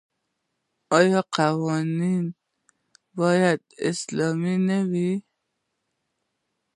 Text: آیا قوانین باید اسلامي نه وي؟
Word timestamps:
آیا 0.97 1.21
قوانین 1.37 2.25
باید 3.19 3.59
اسلامي 3.89 4.55
نه 4.67 4.79
وي؟ 4.89 5.11